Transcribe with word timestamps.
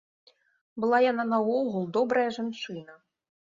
Была 0.85 1.01
яна, 1.11 1.27
наогул, 1.35 1.87
добрая 2.01 2.27
жанчына. 2.41 3.01